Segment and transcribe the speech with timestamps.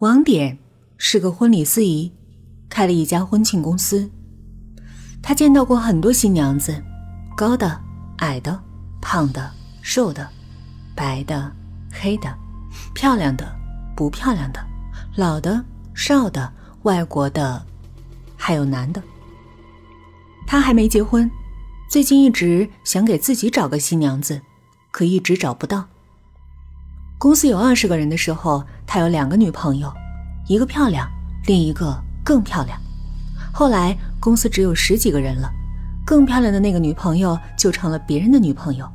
[0.00, 0.56] 王典
[0.96, 2.10] 是个婚礼司仪，
[2.70, 4.10] 开了一家婚庆公司。
[5.20, 6.82] 他见到过很多新娘子，
[7.36, 7.78] 高的、
[8.20, 8.58] 矮的、
[9.02, 9.52] 胖的、
[9.82, 10.26] 瘦的、
[10.96, 11.52] 白的、
[11.92, 12.34] 黑的、
[12.94, 13.46] 漂亮的、
[13.94, 14.66] 不漂亮的、
[15.16, 16.50] 老的、少的、
[16.84, 17.62] 外国的，
[18.38, 19.02] 还有男的。
[20.46, 21.30] 他还没结婚，
[21.90, 24.40] 最近一直想给自己找个新娘子，
[24.90, 25.86] 可一直找不到。
[27.18, 29.88] 公司有二十个人的时候，他有两个女朋友，
[30.48, 31.08] 一个漂亮，
[31.46, 32.76] 另一个更漂亮。
[33.52, 35.48] 后来公司只有十几个人了，
[36.04, 38.90] 更漂亮的那个女朋友就成了别人的女朋友。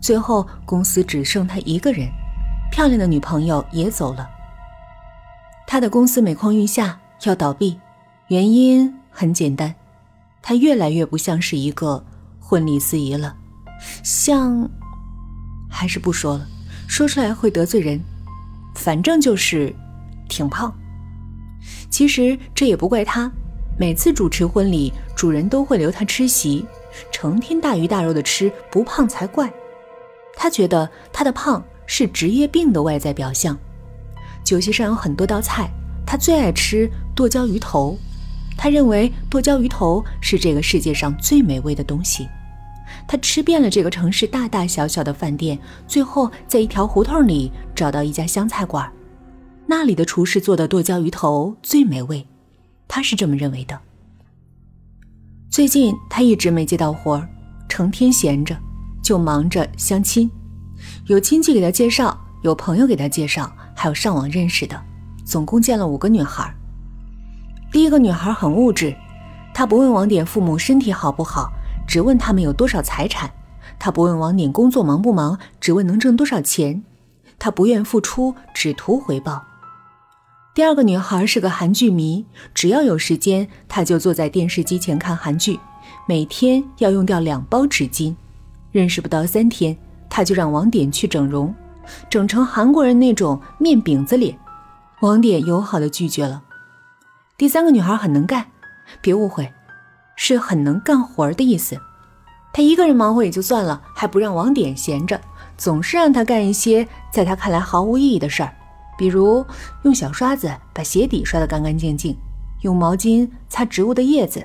[0.00, 2.08] 最后公司只剩他一个人，
[2.72, 4.26] 漂亮的女朋友也走了。
[5.66, 7.78] 他的公司每况愈下，要倒闭，
[8.28, 9.74] 原因很简单，
[10.40, 12.02] 他越来越不像是一个
[12.40, 13.36] 婚礼司仪了，
[14.02, 14.66] 像……
[15.68, 16.46] 还是不说了。
[16.88, 18.00] 说出来会得罪人，
[18.86, 19.74] 反正就是
[20.28, 20.72] 挺胖。
[21.90, 23.28] 其实这也不怪他，
[23.76, 26.64] 每次主持婚礼，主人都会留他吃席，
[27.10, 29.52] 成天大鱼大肉的吃，不胖才怪。
[30.36, 33.58] 他觉得他的胖是职业病的外在表象。
[34.44, 35.68] 酒席上有很多道菜，
[36.06, 37.98] 他最爱吃剁椒鱼头，
[38.56, 42.28] 他认为剁椒鱼头是这个世界上最美味的东西。
[43.08, 48.90] 他吃遍了这个城市大大小小的饭店，最后在一条胡同里找到一家湘菜馆，
[49.66, 52.26] 那里的厨师做的剁椒鱼头最美味，
[52.88, 53.78] 他是这么认为的。
[55.48, 57.28] 最近他一直没接到活儿，
[57.68, 58.58] 成天闲着，
[59.02, 60.28] 就忙着相亲，
[61.06, 64.82] 有亲戚给他介绍，有朋友给他介绍，还有上网认识的，
[65.24, 66.52] 总共见了五个女孩。
[67.70, 68.94] 第一个女孩很物质，
[69.54, 71.52] 她不问网点父母身体好不好。
[71.86, 73.30] 只问他们有多少财产，
[73.78, 76.82] 他不问王典工作忙不忙，只问能挣多少钱。
[77.38, 79.44] 他不愿付出，只图回报。
[80.54, 85.60] 第二个女孩是个韩剧迷，只要有时间，她就坐在电视机前看韩剧，
[86.08, 88.16] 每天要用掉两包纸巾。
[88.72, 89.76] 认识不到三天，
[90.08, 91.54] 她就让王典去整容，
[92.08, 94.38] 整成韩国人那种面饼子脸。
[95.00, 96.42] 王典友好的拒绝了。
[97.36, 98.46] 第三个女孩很能干，
[99.02, 99.52] 别误会。
[100.16, 101.80] 是很能干活的意思，
[102.52, 105.20] 他一个人忙活也就算了，还不让王典闲着，
[105.56, 108.52] 总是让他干一些在他看来毫无意义的事儿，
[108.98, 109.44] 比如
[109.82, 112.16] 用小刷子把鞋底刷得干干净净，
[112.62, 114.44] 用毛巾擦植物的叶子。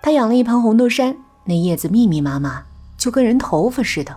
[0.00, 2.62] 他养了一盆红豆杉，那叶子密密麻麻，
[2.96, 4.16] 就跟人头发似的。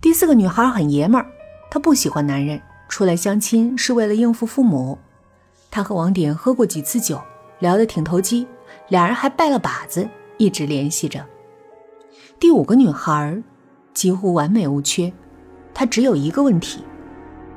[0.00, 1.26] 第四个女孩很爷们儿，
[1.70, 4.96] 她不喜欢男人，出来相亲是为了应付父母。
[5.72, 7.20] 她和王典喝过几次酒，
[7.58, 8.46] 聊得挺投机。
[8.88, 11.24] 俩人还拜了把子，一直联系着。
[12.38, 13.42] 第五个女孩
[13.92, 15.12] 几乎完美无缺，
[15.72, 16.84] 她只有一个问题，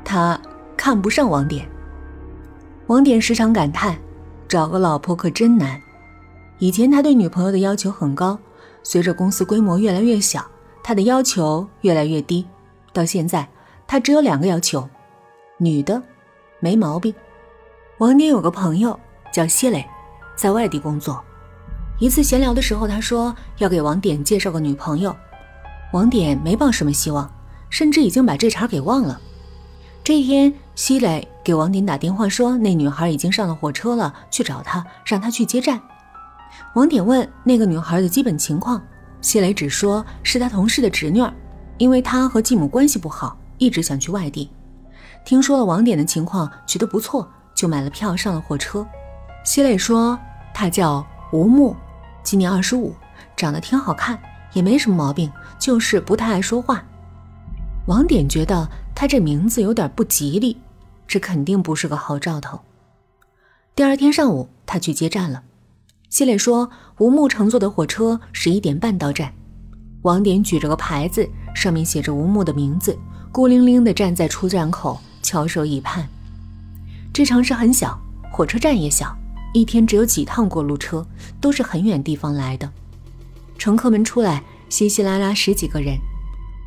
[0.05, 0.39] 她
[0.75, 1.67] 看不上王典。
[2.87, 3.97] 王典时常感叹
[4.47, 5.81] ：“找个老婆可真难。”
[6.59, 8.39] 以前他对女朋友的要求很高，
[8.81, 10.43] 随着公司规模越来越小，
[10.81, 12.47] 他的要求越来越低。
[12.93, 13.47] 到现在，
[13.85, 14.87] 他只有两个要求：
[15.57, 16.01] 女的
[16.59, 17.13] 没毛病。
[17.99, 18.97] 王典有个朋友
[19.31, 19.85] 叫谢磊。
[20.37, 21.21] 在外地工作，
[21.99, 25.13] 一次闲聊的时候，他说要给王典介绍个女朋友。
[25.93, 27.29] 王典没抱什么希望，
[27.71, 29.19] 甚至已经把这茬给忘了。
[30.03, 35.81] 这一天，西磊给王典打电话说，那女孩已经上了火车了，去找他，让他去接站。
[36.75, 38.79] 王典问那个女孩的基本情况，
[39.21, 41.25] 西磊只说是他同事的侄女，
[41.79, 44.51] 因为他和继母关系不好，一直想去外地。
[45.25, 48.85] 听说了王典的情况，觉得不错，就买了票上了火车。
[49.43, 50.19] 西磊说。
[50.59, 51.75] 他叫吴木，
[52.23, 52.91] 今年二十五，
[53.35, 54.19] 长得挺好看，
[54.53, 56.83] 也没什么毛病，就是不太爱说话。
[57.85, 60.57] 王典觉得他这名字有点不吉利，
[61.07, 62.59] 这肯定不是个好兆头。
[63.75, 65.43] 第二天上午，他去接站了。
[66.09, 69.31] 谢磊说，吴木乘坐的火车十一点半到站。
[70.01, 72.97] 王典举着个牌子，上面写着吴木的名字，
[73.31, 76.09] 孤零零地站在出站口，翘首以盼。
[77.13, 77.95] 这城市很小，
[78.31, 79.15] 火车站也小。
[79.57, 81.03] 一天只有几趟过路车，
[81.41, 82.71] 都是很远地方来的。
[83.57, 85.97] 乘客们出来，稀稀拉拉十几个人。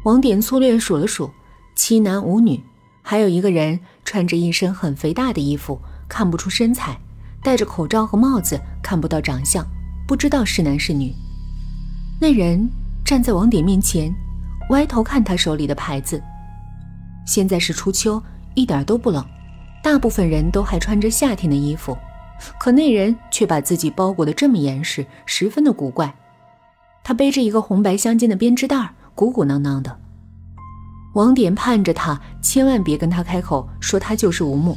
[0.03, 1.31] 网点粗略数了数，
[1.77, 2.61] 七男五女，
[3.01, 6.99] 还有一个人穿着一身很肥大的衣服，看不出身材，
[7.45, 9.65] 戴着口罩和帽子，看不到长相，
[10.09, 11.15] 不知道是男是女。
[12.21, 12.69] 那人
[13.05, 14.13] 站在网点面前，
[14.71, 16.21] 歪头看他手里的牌子。
[17.25, 18.21] 现在是初秋，
[18.57, 19.25] 一点都不冷，
[19.81, 21.97] 大部分人都还穿着夏天的衣服。
[22.59, 26.15] 可那人却把自己包裹得这么严实，十分的古怪。
[27.03, 29.99] 他背着一个红白相间的编织袋，鼓鼓囊囊的。
[31.15, 34.77] 王典盼着他千万别跟他开口说他就是吴木。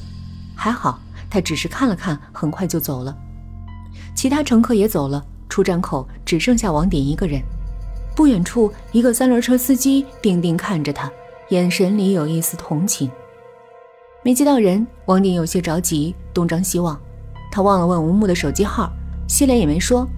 [0.56, 1.00] 还好
[1.30, 3.16] 他只是看了看，很快就走了。
[4.16, 7.42] 其他乘客也走了，出站口只剩下王典一个人。
[8.16, 11.12] 不远处，一个三轮车司机定定看着他，
[11.50, 13.12] 眼神里有一丝同情。
[14.24, 17.00] 没接到人，王典有些着急，东张西望。
[17.54, 18.92] 他忘了问吴木的手机号，
[19.28, 20.10] 西磊也没说。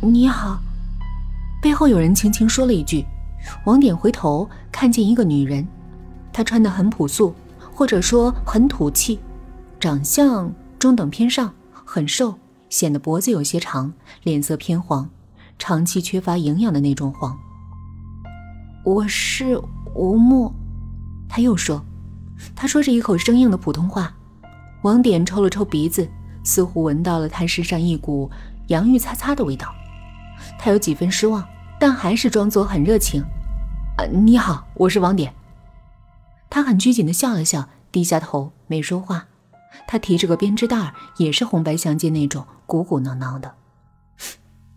[0.00, 0.60] 你好，
[1.60, 3.04] 背后有人轻轻说了一句。
[3.64, 5.66] 王典回头看见一个女人，
[6.32, 7.34] 她穿得很朴素，
[7.74, 9.18] 或者说很土气，
[9.80, 11.52] 长相中等偏上，
[11.84, 12.38] 很瘦，
[12.70, 13.92] 显得脖子有些长，
[14.22, 15.10] 脸色偏黄，
[15.58, 17.36] 长期缺乏营养的那种黄。
[18.84, 19.60] 我是
[19.96, 20.54] 吴木，
[21.28, 21.84] 他又说，
[22.54, 24.14] 他说着一口生硬的普通话。
[24.86, 26.08] 王典抽了抽鼻子，
[26.44, 28.30] 似乎闻到了他身上一股
[28.68, 29.74] 洋芋擦擦的味道。
[30.60, 31.44] 他有几分失望，
[31.76, 33.20] 但还是装作很热情。
[33.98, 35.34] 啊，你好，我是王典。
[36.48, 39.26] 他很拘谨的笑了笑，低下头没说话。
[39.88, 43.52] 他提着个编织袋，也是红白相间那种，鼓鼓囊囊的。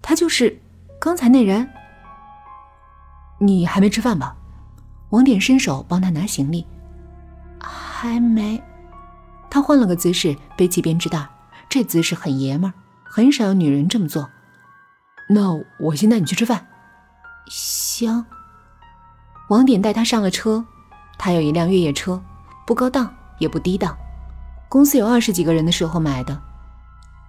[0.02, 0.60] 他就是
[1.00, 1.70] 刚才那人。
[3.38, 4.36] 你还没吃饭吧？
[5.12, 6.66] 王典伸手帮他拿行李。
[7.62, 8.60] 还没。
[9.50, 11.28] 他换了个姿势背起编织袋，
[11.68, 12.74] 这姿势很爷们儿，
[13.04, 14.30] 很少有女人这么做。
[15.30, 16.68] 那我先带你去吃饭。
[17.48, 18.26] 行。
[19.50, 20.66] 王典带他上了车，
[21.18, 22.22] 他有一辆越野车，
[22.68, 23.98] 不高档也不低档，
[24.68, 26.40] 公司有二十几个人的时候买的。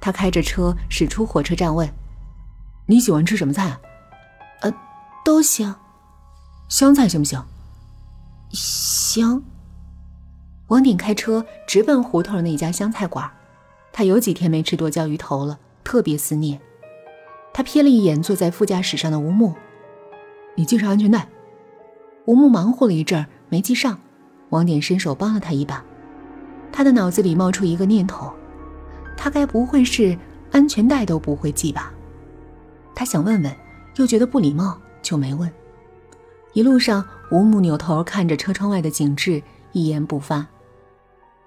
[0.00, 1.90] 他开着车驶出火车站，问
[2.86, 3.78] ：“你喜欢吃什么菜
[4.60, 4.72] ？”“呃，
[5.24, 5.74] 都行。
[6.68, 7.42] ”“香菜行不行
[8.52, 9.42] ？”“行。”
[10.70, 13.28] 王典开车直奔胡同那家湘菜馆，
[13.92, 16.60] 他有几天没吃剁椒鱼头了，特别思念。
[17.52, 19.52] 他瞥了一眼坐在副驾驶上的吴木
[20.54, 21.28] ：“你系上安全带。”
[22.24, 23.98] 吴木忙活了一阵儿，没系上。
[24.50, 25.84] 王典伸手帮了他一把。
[26.70, 28.32] 他的脑子里冒出一个念头：
[29.16, 30.16] 他该不会是
[30.52, 31.92] 安全带都不会系吧？
[32.94, 33.52] 他想问问，
[33.96, 35.50] 又觉得不礼貌，就没问。
[36.52, 39.42] 一路上，吴木扭头看着车窗外的景致，
[39.72, 40.46] 一言不发。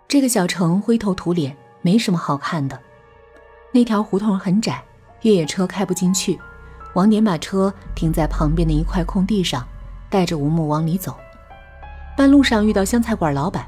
[0.08, 2.80] 这个小城灰头土脸，没什么好看的。
[3.72, 4.84] 那条胡同很窄，
[5.22, 6.40] 越野车开不进去。
[6.94, 9.66] 王典把车停在旁边的一块空地上。
[10.10, 11.16] 带着吴木往里走，
[12.16, 13.66] 半路上遇到湘菜馆老板，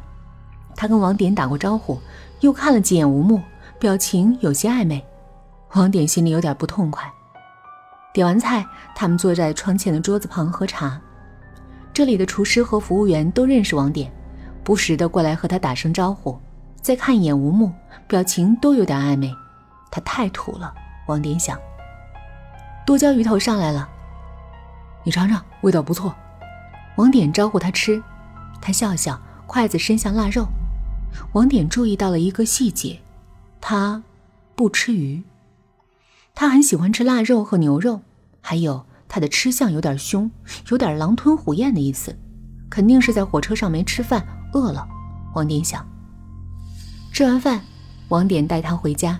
[0.75, 1.99] 他跟王典打过招呼，
[2.41, 3.41] 又看了几眼吴木，
[3.79, 5.03] 表情有些暧昧。
[5.73, 7.11] 王典心里有点不痛快。
[8.13, 11.01] 点完菜，他们坐在窗前的桌子旁喝茶。
[11.91, 14.13] 这里的厨师和服务员都认识王典，
[14.65, 16.37] 不时的过来和他打声招呼，
[16.81, 17.71] 再看一眼吴木，
[18.07, 19.31] 表情都有点暧昧。
[19.91, 20.73] 他太土了，
[21.07, 21.57] 王典想。
[22.83, 23.87] 剁椒鱼头上来了，
[25.03, 26.13] 你尝尝，味道不错。
[26.97, 28.01] 王典招呼他吃，
[28.59, 30.47] 他笑笑，筷子伸向腊肉。
[31.33, 32.99] 王典注意到了一个细节，
[33.61, 34.01] 他
[34.55, 35.23] 不吃鱼。
[36.33, 38.01] 他很喜欢吃腊肉和牛肉，
[38.41, 40.29] 还有他的吃相有点凶，
[40.69, 42.17] 有点狼吞虎咽的意思，
[42.67, 44.87] 肯定是在火车上没吃饭，饿了。
[45.33, 45.85] 王典想。
[47.13, 47.61] 吃完饭，
[48.09, 49.19] 王典带他回家。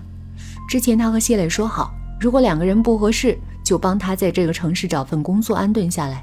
[0.68, 6.22] 之前他和谢磊说好，如果两个人不合适，就帮他在这个城市找份工作安顿下来。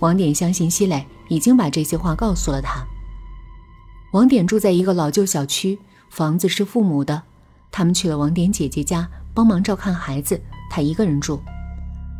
[0.00, 2.84] 王典相信西磊已经把这些话告诉了他。
[4.12, 5.78] 王典住在一个老旧小区，
[6.10, 7.22] 房子是父母的，
[7.70, 11.40] 他们去了王典姐姐家帮忙照看孩子，他一个人住。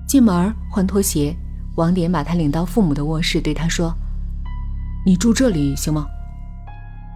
[0.07, 1.37] 进门换拖鞋，
[1.77, 3.95] 王典把他领到父母的卧室，对他说
[5.05, 6.07] ：“你住这里行吗？”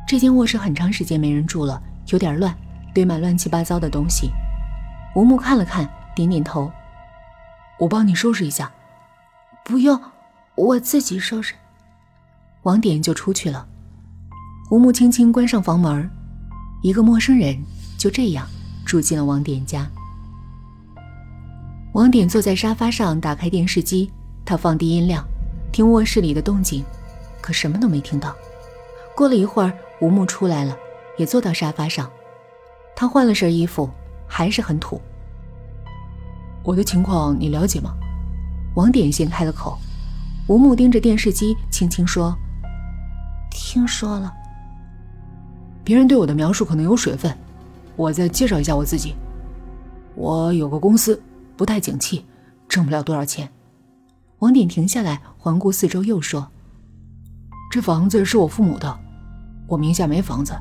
[0.07, 2.55] 这间卧室很长时间没人住了，有点乱，
[2.95, 4.31] 堆满乱七八糟的东西。
[5.15, 6.71] 吴木看了看，点点头
[7.79, 8.71] ：“我帮你收拾一下。
[9.65, 10.01] ”“不用。”
[10.55, 11.55] 我自己收拾。
[12.65, 13.67] 王典就出去了。
[14.71, 16.11] 吴木轻轻关上房门，
[16.83, 17.59] 一个陌生人
[17.97, 18.47] 就这样
[18.85, 19.91] 住进了王典家。
[21.95, 24.13] 王典坐在沙发上，打开电视机，
[24.45, 25.27] 他放低音量，
[25.73, 26.85] 听卧室里的动静，
[27.43, 28.35] 可什么都没听到。
[29.15, 30.75] 过了一会儿，吴木出来了，
[31.19, 32.11] 也坐到沙发上。
[32.97, 33.91] 他换了身衣服，
[34.27, 34.99] 还是很土。
[36.63, 37.93] 我的情况你了解吗？
[38.75, 39.77] 王典先开了口。
[40.49, 42.35] 吴木盯着电视机，轻轻说
[43.51, 44.33] ：“听说了。
[45.85, 47.37] 别人对我的描述可能有水分，
[47.97, 49.15] 我再介绍一下我自己。
[50.15, 51.21] 我有个公司，
[51.57, 52.25] 不太景气，
[52.69, 53.49] 挣不了多少钱。”
[54.41, 56.51] 王典停下来，环顾四周，又说
[57.73, 59.01] ：“这房子是我父母的，
[59.67, 60.53] 我名下没房子，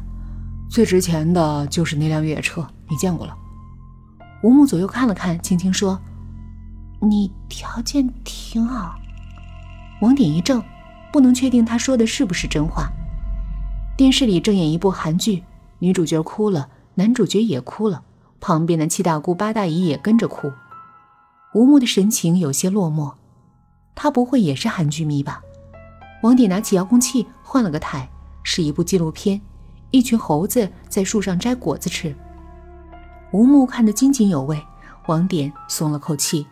[0.69, 3.35] 最值钱的就是那辆越野车，你见过了。”
[4.41, 5.99] 吴木左右看了看，轻轻说
[7.03, 8.95] ：“你条件挺好。”
[10.01, 10.63] 王典一怔，
[11.11, 12.89] 不能确定他说的是不是真话。
[13.97, 15.43] 电视里正演一部韩剧，
[15.79, 18.03] 女主角哭了，男主角也哭了，
[18.39, 20.49] 旁边的七大姑八大姨也跟着哭。
[21.53, 23.15] 吴木的神情有些落寞，
[23.95, 25.41] 他不会也是韩剧迷吧？
[26.21, 28.07] 王典拿起遥控器换了个台，
[28.43, 29.41] 是一部纪录片，
[29.89, 32.15] 一群猴子在树上摘果子吃。
[33.31, 34.61] 吴木看得津津有味，
[35.07, 36.45] 王典松了口气。